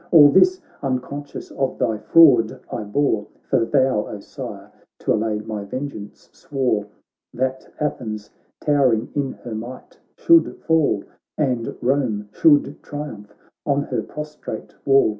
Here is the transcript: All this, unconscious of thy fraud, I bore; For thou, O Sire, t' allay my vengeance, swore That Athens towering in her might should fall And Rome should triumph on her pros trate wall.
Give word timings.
All 0.09 0.31
this, 0.31 0.59
unconscious 0.81 1.51
of 1.51 1.77
thy 1.77 1.99
fraud, 1.99 2.59
I 2.71 2.81
bore; 2.81 3.27
For 3.43 3.65
thou, 3.65 4.07
O 4.07 4.19
Sire, 4.19 4.71
t' 4.99 5.11
allay 5.11 5.41
my 5.41 5.63
vengeance, 5.63 6.27
swore 6.33 6.87
That 7.35 7.71
Athens 7.79 8.31
towering 8.61 9.11
in 9.13 9.33
her 9.43 9.53
might 9.53 9.99
should 10.17 10.57
fall 10.65 11.03
And 11.37 11.77
Rome 11.81 12.29
should 12.31 12.81
triumph 12.81 13.35
on 13.63 13.83
her 13.83 14.01
pros 14.01 14.35
trate 14.37 14.73
wall. 14.87 15.09